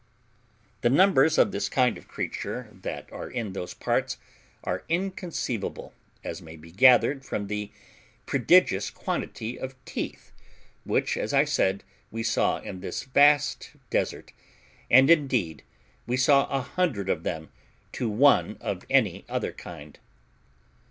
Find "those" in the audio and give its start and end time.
3.53-3.75